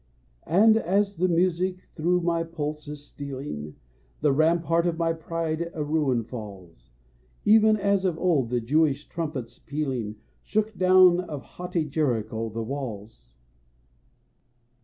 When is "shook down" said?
10.41-11.19